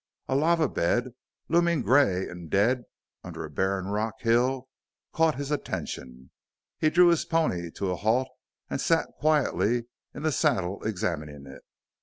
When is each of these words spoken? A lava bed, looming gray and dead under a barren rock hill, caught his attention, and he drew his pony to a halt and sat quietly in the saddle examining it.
A 0.27 0.35
lava 0.35 0.67
bed, 0.67 1.11
looming 1.47 1.83
gray 1.83 2.27
and 2.27 2.49
dead 2.49 2.85
under 3.23 3.45
a 3.45 3.51
barren 3.51 3.85
rock 3.85 4.15
hill, 4.21 4.67
caught 5.13 5.35
his 5.35 5.51
attention, 5.51 6.07
and 6.07 6.29
he 6.79 6.89
drew 6.89 7.09
his 7.09 7.23
pony 7.23 7.69
to 7.69 7.91
a 7.91 7.95
halt 7.95 8.29
and 8.67 8.81
sat 8.81 9.11
quietly 9.19 9.85
in 10.15 10.23
the 10.23 10.31
saddle 10.31 10.81
examining 10.87 11.45
it. 11.45 11.61